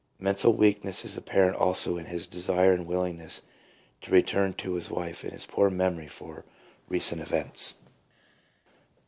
Mental 0.17 0.51
weak 0.51 0.83
ness 0.83 1.05
is 1.05 1.15
apparent 1.15 1.55
also 1.55 1.95
in 1.95 2.05
his 2.07 2.25
desire 2.25 2.73
and 2.73 2.87
willingness 2.87 3.43
to 4.01 4.09
return 4.09 4.53
to 4.53 4.73
his 4.73 4.89
wife, 4.89 5.21
and 5.23 5.31
his 5.31 5.45
poor 5.45 5.69
memory 5.69 6.07
for 6.07 6.43
recent 6.89 7.21
events. 7.21 7.75